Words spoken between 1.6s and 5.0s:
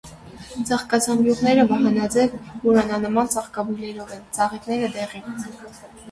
վահանաձև, հուրանանման ծաղկաբույլերով են, ծաղիկները՝